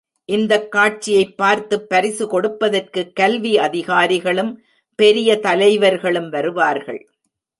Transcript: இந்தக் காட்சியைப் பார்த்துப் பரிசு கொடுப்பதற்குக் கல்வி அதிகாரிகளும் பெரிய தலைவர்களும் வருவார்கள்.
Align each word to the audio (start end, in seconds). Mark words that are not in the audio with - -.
இந்தக் 0.25 0.71
காட்சியைப் 0.71 1.37
பார்த்துப் 1.37 1.89
பரிசு 1.89 2.27
கொடுப்பதற்குக் 2.27 3.13
கல்வி 3.13 3.57
அதிகாரிகளும் 3.57 4.61
பெரிய 4.95 5.39
தலைவர்களும் 5.39 6.29
வருவார்கள். 6.29 7.09